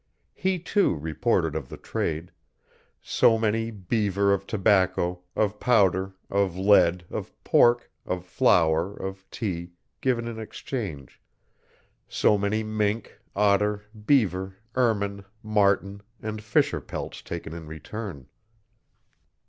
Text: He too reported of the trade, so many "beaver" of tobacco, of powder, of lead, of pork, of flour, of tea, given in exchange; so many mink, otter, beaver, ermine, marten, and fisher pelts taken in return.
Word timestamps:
He 0.33 0.57
too 0.57 0.95
reported 0.95 1.53
of 1.55 1.69
the 1.69 1.77
trade, 1.77 2.31
so 3.03 3.37
many 3.37 3.69
"beaver" 3.69 4.33
of 4.33 4.47
tobacco, 4.47 5.21
of 5.35 5.59
powder, 5.59 6.15
of 6.27 6.57
lead, 6.57 7.05
of 7.11 7.31
pork, 7.43 7.91
of 8.03 8.25
flour, 8.25 8.95
of 8.97 9.29
tea, 9.29 9.73
given 10.01 10.27
in 10.27 10.39
exchange; 10.39 11.21
so 12.07 12.35
many 12.35 12.63
mink, 12.63 13.19
otter, 13.35 13.83
beaver, 14.07 14.55
ermine, 14.73 15.23
marten, 15.43 16.01
and 16.19 16.41
fisher 16.43 16.81
pelts 16.81 17.21
taken 17.21 17.53
in 17.53 17.67
return. 17.67 18.25